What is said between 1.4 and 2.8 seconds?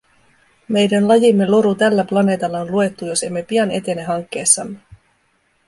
loru tällä planeetalla on